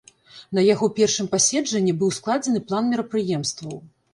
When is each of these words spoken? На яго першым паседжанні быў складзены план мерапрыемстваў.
На 0.59 0.63
яго 0.73 0.87
першым 0.99 1.27
паседжанні 1.35 1.93
быў 1.99 2.09
складзены 2.19 2.65
план 2.71 2.83
мерапрыемстваў. 2.95 3.79